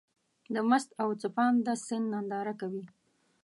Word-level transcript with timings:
د 0.53 0.55
مست 0.69 0.89
او 1.01 1.09
څپانده 1.21 1.73
سيند 1.85 2.07
ننداره 2.13 2.53
کوې. 2.61 2.83